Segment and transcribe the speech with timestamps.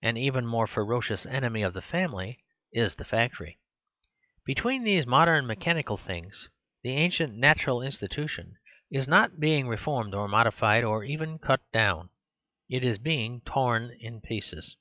[0.00, 2.38] An even more ferocious enemy of the family
[2.72, 3.58] is the factory.
[4.46, 6.48] Between these modern me 78 The Superstition of Divorce chanical things
[6.82, 8.56] the ancient natural institution
[8.90, 12.08] is not being reformed or modified or even cut down;
[12.70, 14.76] it is being torn in pieces.